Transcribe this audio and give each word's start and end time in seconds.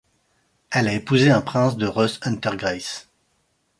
Elle 0.71 0.87
a 0.87 0.95
épousé 0.95 1.29
un 1.29 1.41
prince 1.41 1.77
de 1.77 1.85
Reuss-Untergreiz. 1.85 3.05